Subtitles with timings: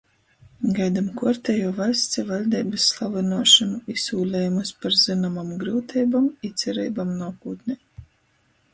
[0.77, 7.81] Gaidam kuortejū vaļsts i vaļdeibys slavynuošonu i sūlejumus par zynomom gryuteibom i cereibom nuokūtnē.